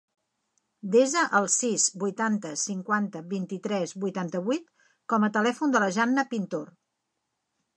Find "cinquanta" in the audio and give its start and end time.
2.61-3.21